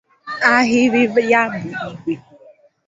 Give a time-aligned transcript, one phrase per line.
[0.53, 1.57] Ahiri ya bu
[2.13, 2.15] igwẹ.